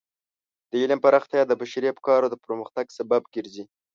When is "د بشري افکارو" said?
1.47-2.27